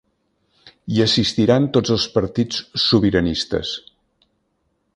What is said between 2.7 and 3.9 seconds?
sobiranistes.